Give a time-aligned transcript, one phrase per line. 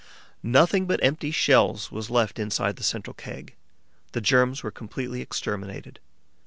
[0.41, 3.53] Nothing but empty shells was left inside the central keg;
[4.13, 5.99] the germs were completely exterminated.